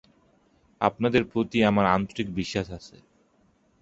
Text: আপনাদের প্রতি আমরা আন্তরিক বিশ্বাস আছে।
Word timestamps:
আপনাদের 0.81 1.23
প্রতি 1.31 1.57
আমরা 1.63 1.87
আন্তরিক 1.91 2.27
বিশ্বাস 2.35 2.67
আছে। 2.71 2.95